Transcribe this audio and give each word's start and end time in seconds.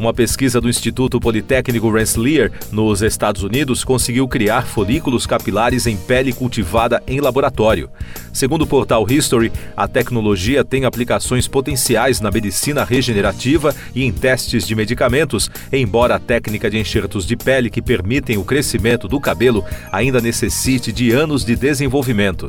Uma 0.00 0.14
pesquisa 0.14 0.62
do 0.62 0.68
Instituto 0.70 1.20
Politécnico 1.20 1.90
Rensselaer, 1.90 2.50
nos 2.72 3.02
Estados 3.02 3.42
Unidos, 3.42 3.84
conseguiu 3.84 4.26
criar 4.26 4.62
folículos 4.62 5.26
capilares 5.26 5.86
em 5.86 5.94
pele 5.94 6.32
cultivada 6.32 7.02
em 7.06 7.20
laboratório. 7.20 7.90
Segundo 8.32 8.62
o 8.62 8.66
portal 8.66 9.04
History, 9.06 9.52
a 9.76 9.86
tecnologia 9.86 10.64
tem 10.64 10.86
aplicações 10.86 11.46
potenciais 11.46 12.18
na 12.18 12.30
medicina 12.30 12.82
regenerativa 12.82 13.74
e 13.94 14.02
em 14.02 14.10
testes 14.10 14.66
de 14.66 14.74
medicamentos, 14.74 15.50
embora 15.70 16.14
a 16.14 16.18
técnica 16.18 16.70
de 16.70 16.78
enxertos 16.78 17.26
de 17.26 17.36
pele 17.36 17.68
que 17.68 17.82
permitem 17.82 18.38
o 18.38 18.44
crescimento 18.44 19.06
do 19.06 19.20
cabelo 19.20 19.62
ainda 19.92 20.18
necessite 20.18 20.92
de 20.92 21.10
anos 21.10 21.44
de 21.44 21.54
desenvolvimento. 21.54 22.46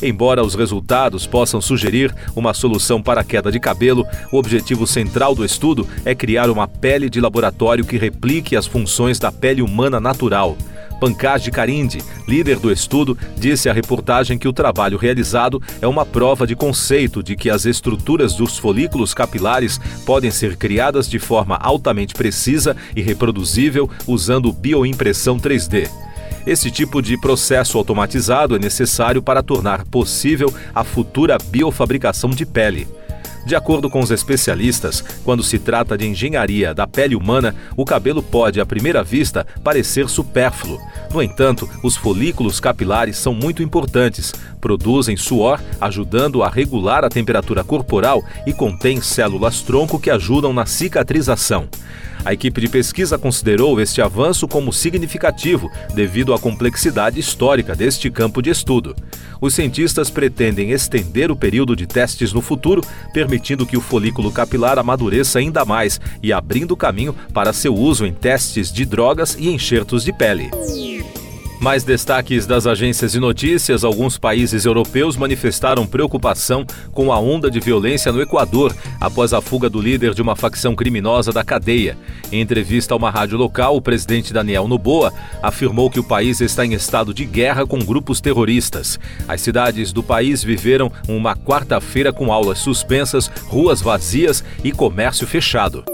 Embora 0.00 0.42
os 0.42 0.54
resultados 0.54 1.26
possam 1.26 1.60
sugerir 1.60 2.12
uma 2.34 2.52
solução 2.52 3.00
para 3.00 3.20
a 3.20 3.24
queda 3.24 3.52
de 3.52 3.60
cabelo, 3.60 4.04
o 4.32 4.36
objetivo 4.36 4.86
central 4.86 5.32
do 5.32 5.44
estudo 5.44 5.86
é 6.04 6.12
criar 6.14 6.50
uma 6.50 6.66
pele 6.66 6.91
de 6.92 7.20
laboratório 7.20 7.84
que 7.84 7.96
replique 7.96 8.54
as 8.54 8.66
funções 8.66 9.18
da 9.18 9.32
pele 9.32 9.62
humana 9.62 9.98
natural. 9.98 10.56
Pankaj 11.00 11.50
Karinde, 11.50 11.98
líder 12.28 12.60
do 12.60 12.70
estudo, 12.70 13.18
disse 13.36 13.68
à 13.68 13.72
reportagem 13.72 14.38
que 14.38 14.46
o 14.46 14.52
trabalho 14.52 14.96
realizado 14.96 15.60
é 15.80 15.86
uma 15.88 16.06
prova 16.06 16.46
de 16.46 16.54
conceito 16.54 17.22
de 17.22 17.34
que 17.34 17.50
as 17.50 17.64
estruturas 17.66 18.34
dos 18.34 18.56
folículos 18.56 19.12
capilares 19.12 19.80
podem 20.06 20.30
ser 20.30 20.56
criadas 20.56 21.08
de 21.08 21.18
forma 21.18 21.56
altamente 21.56 22.14
precisa 22.14 22.76
e 22.94 23.02
reproduzível 23.02 23.90
usando 24.06 24.52
bioimpressão 24.52 25.38
3D. 25.38 25.90
Esse 26.46 26.70
tipo 26.70 27.00
de 27.00 27.16
processo 27.16 27.78
automatizado 27.78 28.54
é 28.54 28.58
necessário 28.58 29.22
para 29.22 29.42
tornar 29.42 29.84
possível 29.84 30.54
a 30.74 30.84
futura 30.84 31.36
biofabricação 31.38 32.30
de 32.30 32.44
pele. 32.46 32.86
De 33.44 33.56
acordo 33.56 33.90
com 33.90 34.00
os 34.00 34.10
especialistas, 34.10 35.02
quando 35.24 35.42
se 35.42 35.58
trata 35.58 35.98
de 35.98 36.06
engenharia 36.06 36.72
da 36.72 36.86
pele 36.86 37.16
humana, 37.16 37.54
o 37.76 37.84
cabelo 37.84 38.22
pode, 38.22 38.60
à 38.60 38.66
primeira 38.66 39.02
vista, 39.02 39.46
parecer 39.64 40.08
supérfluo. 40.08 40.78
No 41.12 41.22
entanto, 41.22 41.68
os 41.82 41.96
folículos 41.96 42.60
capilares 42.60 43.16
são 43.16 43.34
muito 43.34 43.62
importantes, 43.62 44.32
produzem 44.60 45.16
suor, 45.16 45.60
ajudando 45.80 46.42
a 46.42 46.48
regular 46.48 47.04
a 47.04 47.08
temperatura 47.08 47.64
corporal 47.64 48.22
e 48.46 48.52
contêm 48.52 49.00
células-tronco 49.00 49.98
que 49.98 50.10
ajudam 50.10 50.52
na 50.52 50.64
cicatrização. 50.64 51.68
A 52.24 52.32
equipe 52.32 52.60
de 52.60 52.68
pesquisa 52.68 53.18
considerou 53.18 53.80
este 53.80 54.00
avanço 54.00 54.46
como 54.46 54.72
significativo 54.72 55.70
devido 55.92 56.32
à 56.32 56.38
complexidade 56.38 57.18
histórica 57.18 57.74
deste 57.74 58.10
campo 58.10 58.40
de 58.40 58.50
estudo. 58.50 58.94
Os 59.40 59.54
cientistas 59.54 60.08
pretendem 60.08 60.70
estender 60.70 61.32
o 61.32 61.36
período 61.36 61.74
de 61.74 61.84
testes 61.84 62.32
no 62.32 62.40
futuro, 62.40 62.80
permitindo 63.12 63.66
que 63.66 63.76
o 63.76 63.80
folículo 63.80 64.30
capilar 64.30 64.78
amadureça 64.78 65.40
ainda 65.40 65.64
mais 65.64 66.00
e 66.22 66.32
abrindo 66.32 66.76
caminho 66.76 67.14
para 67.34 67.52
seu 67.52 67.74
uso 67.74 68.06
em 68.06 68.12
testes 68.12 68.72
de 68.72 68.84
drogas 68.84 69.36
e 69.36 69.48
enxertos 69.48 70.04
de 70.04 70.12
pele. 70.12 70.48
Mais 71.62 71.84
destaques 71.84 72.44
das 72.44 72.66
agências 72.66 73.12
de 73.12 73.20
notícias: 73.20 73.84
alguns 73.84 74.18
países 74.18 74.64
europeus 74.64 75.16
manifestaram 75.16 75.86
preocupação 75.86 76.66
com 76.90 77.12
a 77.12 77.20
onda 77.20 77.48
de 77.48 77.60
violência 77.60 78.10
no 78.10 78.20
Equador 78.20 78.74
após 79.00 79.32
a 79.32 79.40
fuga 79.40 79.70
do 79.70 79.80
líder 79.80 80.12
de 80.12 80.20
uma 80.20 80.34
facção 80.34 80.74
criminosa 80.74 81.30
da 81.30 81.44
cadeia. 81.44 81.96
Em 82.32 82.40
entrevista 82.40 82.94
a 82.94 82.96
uma 82.96 83.10
rádio 83.10 83.38
local, 83.38 83.76
o 83.76 83.80
presidente 83.80 84.32
Daniel 84.32 84.66
Noboa 84.66 85.12
afirmou 85.40 85.88
que 85.88 86.00
o 86.00 86.04
país 86.04 86.40
está 86.40 86.66
em 86.66 86.72
estado 86.72 87.14
de 87.14 87.24
guerra 87.24 87.64
com 87.64 87.78
grupos 87.78 88.20
terroristas. 88.20 88.98
As 89.28 89.40
cidades 89.40 89.92
do 89.92 90.02
país 90.02 90.42
viveram 90.42 90.90
uma 91.06 91.36
quarta-feira 91.36 92.12
com 92.12 92.32
aulas 92.32 92.58
suspensas, 92.58 93.30
ruas 93.46 93.80
vazias 93.80 94.42
e 94.64 94.72
comércio 94.72 95.28
fechado. 95.28 95.84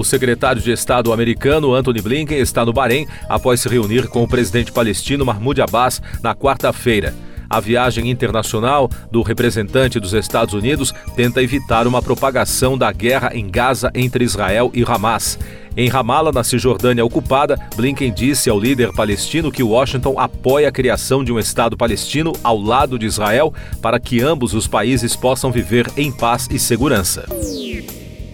O 0.00 0.04
secretário 0.04 0.62
de 0.62 0.72
Estado 0.72 1.12
americano 1.12 1.74
Anthony 1.74 2.00
Blinken 2.00 2.38
está 2.38 2.64
no 2.64 2.72
Bahrein 2.72 3.06
após 3.28 3.60
se 3.60 3.68
reunir 3.68 4.08
com 4.08 4.22
o 4.22 4.26
presidente 4.26 4.72
palestino 4.72 5.26
Mahmoud 5.26 5.60
Abbas 5.60 6.00
na 6.22 6.34
quarta-feira. 6.34 7.14
A 7.50 7.60
viagem 7.60 8.08
internacional 8.08 8.88
do 9.12 9.20
representante 9.20 10.00
dos 10.00 10.14
Estados 10.14 10.54
Unidos 10.54 10.94
tenta 11.14 11.42
evitar 11.42 11.86
uma 11.86 12.00
propagação 12.00 12.78
da 12.78 12.90
guerra 12.90 13.32
em 13.34 13.50
Gaza 13.50 13.90
entre 13.94 14.24
Israel 14.24 14.70
e 14.72 14.82
Hamas. 14.84 15.38
Em 15.76 15.86
Ramala, 15.90 16.32
na 16.32 16.42
Cisjordânia 16.42 17.04
ocupada, 17.04 17.58
Blinken 17.76 18.10
disse 18.10 18.48
ao 18.48 18.58
líder 18.58 18.94
palestino 18.94 19.52
que 19.52 19.62
Washington 19.62 20.18
apoia 20.18 20.70
a 20.70 20.72
criação 20.72 21.22
de 21.22 21.30
um 21.30 21.38
Estado 21.38 21.76
palestino 21.76 22.32
ao 22.42 22.58
lado 22.58 22.98
de 22.98 23.04
Israel 23.04 23.52
para 23.82 24.00
que 24.00 24.22
ambos 24.22 24.54
os 24.54 24.66
países 24.66 25.14
possam 25.14 25.52
viver 25.52 25.90
em 25.94 26.10
paz 26.10 26.48
e 26.50 26.58
segurança. 26.58 27.26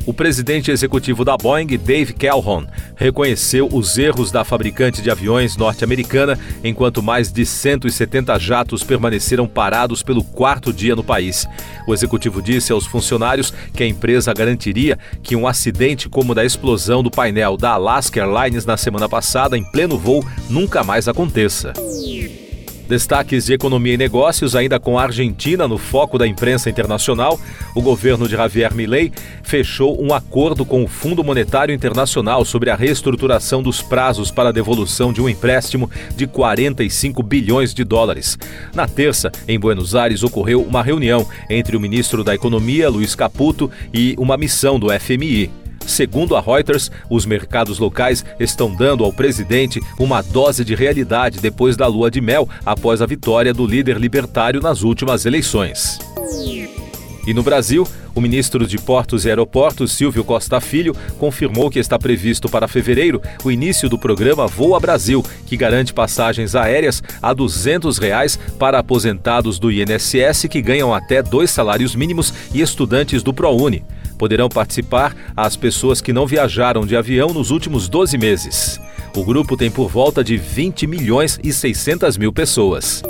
O 0.07 0.15
presidente 0.15 0.71
executivo 0.71 1.25
da 1.25 1.37
Boeing, 1.37 1.67
Dave 1.67 2.13
Calhoun, 2.13 2.65
reconheceu 2.95 3.69
os 3.73 3.99
erros 3.99 4.31
da 4.31 4.45
fabricante 4.45 5.03
de 5.03 5.11
aviões 5.11 5.57
norte-americana, 5.57 6.39
enquanto 6.63 7.03
mais 7.03 7.33
de 7.33 7.45
170 7.45 8.39
jatos 8.39 8.85
permaneceram 8.85 9.49
parados 9.49 10.05
pelo 10.05 10.23
quarto 10.23 10.73
dia 10.73 10.95
no 10.95 11.03
país. 11.03 11.45
O 11.89 11.93
executivo 11.93 12.41
disse 12.41 12.71
aos 12.71 12.87
funcionários 12.87 13.53
que 13.75 13.83
a 13.83 13.87
empresa 13.87 14.33
garantiria 14.33 14.97
que 15.25 15.35
um 15.35 15.45
acidente 15.45 16.09
como 16.09 16.31
o 16.31 16.35
da 16.37 16.45
explosão 16.45 17.03
do 17.03 17.11
painel 17.11 17.57
da 17.57 17.71
Alaska 17.71 18.21
Airlines 18.21 18.65
na 18.65 18.77
semana 18.77 19.09
passada, 19.09 19.59
em 19.59 19.65
pleno 19.65 19.99
voo, 19.99 20.25
nunca 20.49 20.85
mais 20.85 21.09
aconteça. 21.09 21.73
Destaques 22.89 23.47
de 23.47 23.53
economia 23.53 23.95
e 23.95 23.97
negócios, 23.97 24.55
ainda 24.55 24.79
com 24.79 24.97
a 24.97 25.03
Argentina 25.03 25.67
no 25.67 25.77
foco 25.77 26.17
da 26.17 26.27
imprensa 26.27 26.71
internacional, 26.71 27.39
o 27.75 27.83
governo 27.83 28.29
de 28.29 28.37
Javier 28.37 28.73
Milei 28.73 29.13
fechou 29.43 30.01
um 30.01 30.15
acordo 30.15 30.65
com 30.65 30.85
o 30.85 30.87
Fundo 30.87 31.25
Monetário 31.25 31.75
Internacional 31.75 32.45
sobre 32.45 32.71
a 32.71 32.77
reestruturação 32.77 33.61
dos 33.61 33.83
prazos 33.83 34.31
para 34.31 34.51
a 34.51 34.53
devolução 34.53 35.13
de 35.13 35.21
um 35.21 35.29
empréstimo 35.29 35.91
de 36.15 36.29
45 36.29 37.25
bilhões 37.25 37.75
de 37.75 37.83
dólares. 37.83 38.39
Na 38.73 38.87
terça, 38.87 39.33
em 39.49 39.59
Buenos 39.59 39.97
Aires, 39.97 40.23
ocorreu 40.23 40.63
uma 40.63 40.83
reunião 40.83 41.27
entre 41.51 41.77
o 41.77 41.81
ministro 41.81 42.23
da 42.23 42.37
Economia, 42.37 42.89
Luiz 42.89 43.17
Caputo, 43.17 43.69
e 43.93 44.15
uma 44.17 44.37
missão 44.37 44.79
do 44.79 44.89
FMI. 44.89 45.66
Segundo 45.87 46.35
a 46.35 46.41
Reuters, 46.41 46.91
os 47.09 47.25
mercados 47.25 47.79
locais 47.79 48.25
estão 48.41 48.75
dando 48.75 49.05
ao 49.05 49.13
presidente 49.13 49.81
uma 49.99 50.21
dose 50.21 50.65
de 50.65 50.75
realidade 50.75 51.41
depois 51.41 51.77
da 51.77 51.87
lua 51.87 52.11
de 52.11 52.21
mel 52.21 52.49
após 52.65 53.01
a 53.01 53.07
vitória 53.07 53.55
do 53.55 53.67
líder 53.67 53.97
libertário 53.99 54.61
nas 54.61 54.83
últimas 54.83 55.25
eleições. 55.25 55.99
E 57.27 57.35
no 57.35 57.43
Brasil, 57.43 57.87
o 58.15 58.21
ministro 58.21 58.67
de 58.67 58.79
Portos 58.79 59.25
e 59.25 59.29
Aeroportos, 59.29 59.93
Silvio 59.93 60.23
Costa 60.23 60.61
Filho, 60.61 60.95
confirmou 61.19 61.69
que 61.69 61.79
está 61.79 61.99
previsto 61.99 62.49
para 62.49 62.69
fevereiro 62.69 63.21
o 63.45 63.51
início 63.51 63.89
do 63.89 63.99
programa 63.99 64.47
Voa 64.47 64.79
Brasil, 64.79 65.25
que 65.45 65.57
garante 65.57 65.93
passagens 65.93 66.55
aéreas 66.55 67.03
a 67.21 67.35
200 67.35 67.99
reais 67.99 68.39
para 68.59 68.79
aposentados 68.79 69.59
do 69.59 69.73
INSS 69.73 70.47
que 70.49 70.63
ganham 70.63 70.95
até 70.95 71.21
dois 71.21 71.51
salários 71.51 71.97
mínimos 71.97 72.33
e 72.55 72.61
estudantes 72.61 73.25
do 73.25 73.35
ProUni. 73.35 73.85
Poderão 74.19 74.49
participar 74.49 75.15
as 75.37 75.57
pessoas 75.57 76.01
que 76.01 76.13
não 76.13 76.27
viajaram 76.27 76.87
de 76.87 76.97
avião 76.97 77.29
nos 77.29 77.51
últimos 77.51 77.89
12 77.89 78.17
meses. 78.19 78.81
O 79.15 79.25
grupo 79.25 79.57
tem 79.57 79.71
por 79.71 79.89
volta 79.89 80.23
de 80.23 80.37
20 80.37 80.87
milhões 80.87 81.39
e 81.43 81.53
600 81.53 82.17
mil 82.17 82.33
pessoas. 82.33 83.03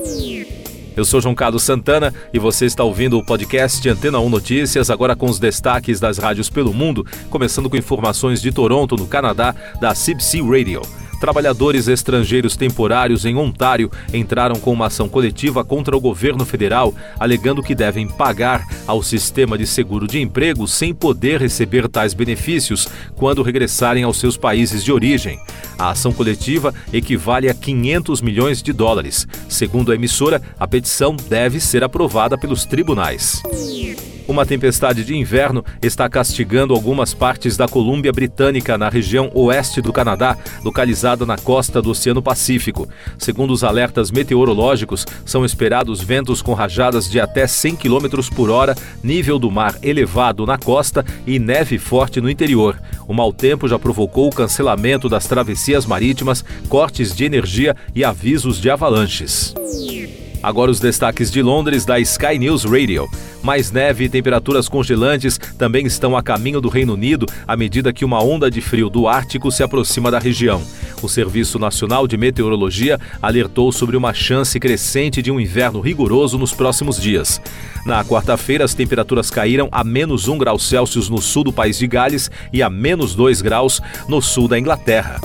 Eu 0.97 1.05
sou 1.05 1.21
João 1.21 1.35
Carlos 1.35 1.63
Santana 1.63 2.15
e 2.33 2.39
você 2.39 2.65
está 2.65 2.83
ouvindo 2.83 3.19
o 3.19 3.25
podcast 3.25 3.87
Antena 3.87 4.19
1 4.19 4.31
Notícias, 4.31 4.89
agora 4.89 5.15
com 5.15 5.27
os 5.27 5.39
destaques 5.39 6.01
das 6.01 6.17
rádios 6.17 6.49
pelo 6.49 6.73
mundo, 6.73 7.05
começando 7.29 7.69
com 7.69 7.77
informações 7.77 8.41
de 8.41 8.51
Toronto, 8.51 8.97
no 8.97 9.07
Canadá, 9.07 9.55
da 9.79 9.93
CBC 9.93 10.41
Radio. 10.41 10.81
Trabalhadores 11.21 11.89
estrangeiros 11.89 12.57
temporários 12.57 13.25
em 13.25 13.37
Ontário 13.37 13.91
entraram 14.13 14.57
com 14.57 14.73
uma 14.73 14.87
ação 14.87 15.09
coletiva 15.09 15.65
contra 15.65 15.97
o 15.97 16.01
governo 16.01 16.45
federal, 16.45 16.95
alegando 17.19 17.63
que 17.63 17.75
devem 17.75 18.07
pagar 18.07 18.67
ao 18.87 19.03
sistema 19.03 19.57
de 19.57 19.67
seguro 19.67 20.07
de 20.07 20.21
emprego 20.21 20.69
sem 20.69 20.95
poder 20.95 21.41
receber 21.41 21.89
tais 21.89 22.13
benefícios 22.13 22.89
quando 23.15 23.43
regressarem 23.43 24.05
aos 24.05 24.19
seus 24.19 24.37
países 24.37 24.85
de 24.85 24.93
origem. 24.93 25.39
A 25.79 25.91
ação 25.91 26.13
coletiva 26.13 26.75
equivale 26.93 27.49
a 27.49 27.55
500 27.55 28.21
milhões 28.21 28.63
de 28.63 28.73
dólares. 28.73 29.27
Segundo 29.49 29.93
a 29.93 29.95
emissora, 29.95 30.43
a 30.59 30.67
petição 30.67 31.17
deve 31.29 31.61
ser 31.61 31.83
aprovada 31.83 32.39
pelos 32.39 32.65
tribunais. 32.65 33.43
Uma 34.29 34.45
tempestade 34.45 35.05
de 35.05 35.15
inverno 35.15 35.65
está 35.81 36.09
castigando 36.09 36.75
algumas 36.75 37.15
partes 37.15 37.57
da 37.57 37.69
Colômbia 37.69 38.13
Britânica 38.13 38.77
na 38.77 38.89
região 38.89 39.31
oeste 39.33 39.81
do 39.81 39.93
Canadá, 39.93 40.37
localizada 40.65 41.25
na 41.25 41.39
costa 41.39 41.81
do 41.81 41.91
Oceano 41.91 42.21
Pacífico. 42.21 42.89
Segundo 43.19 43.53
os 43.53 43.63
alertas 43.63 44.11
meteorológicos, 44.11 45.07
são 45.25 45.45
esperados 45.45 46.03
ventos 46.03 46.43
com 46.43 46.55
rajadas 46.55 47.09
de 47.09 47.21
até 47.21 47.47
100 47.47 47.77
km 47.77 48.07
por 48.35 48.51
hora, 48.51 48.75
nível 49.01 49.39
do 49.39 49.49
mar 49.49 49.77
elevado 49.81 50.45
na 50.45 50.59
costa 50.59 51.05
e 51.25 51.39
neve 51.39 51.79
forte 51.79 52.21
no 52.21 52.29
interior. 52.29 52.77
O 53.07 53.15
mau 53.15 53.33
tempo 53.33 53.69
já 53.69 53.79
provocou 53.79 54.27
o 54.27 54.35
cancelamento 54.35 55.09
das 55.09 55.27
travessias 55.27 55.87
marítimas, 55.87 56.45
cortes 56.69 57.15
de 57.15 57.25
energia 57.25 57.77
e 57.95 58.05
avisos 58.05 58.61
de 58.61 58.69
avalanches. 58.69 59.55
Agora 60.47 60.71
os 60.71 60.79
destaques 60.79 61.29
de 61.29 61.43
Londres 61.43 61.85
da 61.85 61.99
Sky 61.99 62.39
News 62.39 62.63
Radio. 62.63 63.11
Mais 63.43 63.73
neve 63.73 64.05
e 64.05 64.09
temperaturas 64.09 64.69
congelantes 64.69 65.41
também 65.59 65.85
estão 65.87 66.17
a 66.17 66.23
caminho 66.23 66.61
do 66.61 66.69
Reino 66.69 66.95
Unido 66.95 67.27
à 67.49 67.57
medida 67.57 67.93
que 67.93 68.05
uma 68.05 68.23
onda 68.23 68.49
de 68.49 68.61
frio 68.61 68.89
do 68.89 69.09
Ártico 69.09 69.51
se 69.51 69.65
aproxima 69.65 70.09
da 70.09 70.21
região. 70.21 70.63
O 71.03 71.09
Serviço 71.09 71.59
Nacional 71.59 72.07
de 72.07 72.17
Meteorologia 72.17 72.97
alertou 73.21 73.73
sobre 73.73 73.97
uma 73.97 74.15
chance 74.15 74.61
crescente 74.61 75.21
de 75.21 75.33
um 75.33 75.41
inverno 75.41 75.81
rigoroso 75.81 76.39
nos 76.39 76.53
próximos 76.53 77.03
dias. 77.03 77.41
Na 77.85 78.05
quarta-feira, 78.05 78.65
as 78.65 78.73
temperaturas 78.73 79.31
caíram 79.31 79.69
a 79.73 79.83
menos 79.83 80.29
1 80.29 80.39
grau 80.39 80.61
Celsius 80.61 81.09
no 81.09 81.21
sul 81.21 81.43
do 81.43 81.53
país 81.53 81.77
de 81.77 81.89
Gales 81.89 82.31
e 82.53 82.63
a 82.63 82.71
menos 82.71 83.17
2 83.17 83.43
graus 83.43 83.83
no 84.09 84.23
sul 84.23 84.47
da 84.47 84.57
Inglaterra. 84.57 85.21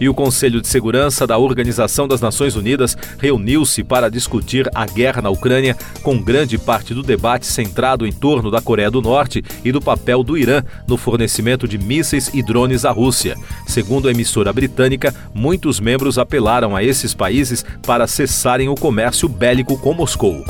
E 0.00 0.08
o 0.08 0.14
Conselho 0.14 0.60
de 0.60 0.66
Segurança 0.66 1.26
da 1.26 1.36
Organização 1.36 2.08
das 2.08 2.20
Nações 2.20 2.56
Unidas 2.56 2.96
reuniu-se 3.18 3.84
para 3.84 4.10
discutir 4.10 4.68
a 4.74 4.86
guerra 4.86 5.20
na 5.20 5.30
Ucrânia, 5.30 5.76
com 6.02 6.18
grande 6.18 6.56
parte 6.56 6.94
do 6.94 7.02
debate 7.02 7.46
centrado 7.46 8.06
em 8.06 8.12
torno 8.12 8.50
da 8.50 8.62
Coreia 8.62 8.90
do 8.90 9.02
Norte 9.02 9.44
e 9.62 9.70
do 9.70 9.80
papel 9.80 10.24
do 10.24 10.38
Irã 10.38 10.62
no 10.88 10.96
fornecimento 10.96 11.68
de 11.68 11.76
mísseis 11.76 12.30
e 12.32 12.42
drones 12.42 12.84
à 12.84 12.90
Rússia. 12.90 13.36
Segundo 13.66 14.08
a 14.08 14.10
emissora 14.10 14.52
britânica, 14.52 15.14
muitos 15.34 15.78
membros 15.78 16.18
apelaram 16.18 16.74
a 16.74 16.82
esses 16.82 17.12
países 17.12 17.64
para 17.86 18.06
cessarem 18.06 18.68
o 18.68 18.74
comércio 18.74 19.28
bélico 19.28 19.78
com 19.78 19.92
Moscou. 19.92 20.42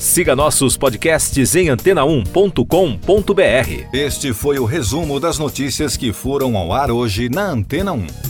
Siga 0.00 0.34
nossos 0.34 0.78
podcasts 0.78 1.54
em 1.54 1.66
antena1.com.br. 1.66 3.86
Este 3.92 4.32
foi 4.32 4.58
o 4.58 4.64
resumo 4.64 5.20
das 5.20 5.38
notícias 5.38 5.94
que 5.94 6.10
foram 6.10 6.56
ao 6.56 6.72
ar 6.72 6.90
hoje 6.90 7.28
na 7.28 7.50
Antena 7.50 7.92
1. 7.92 8.29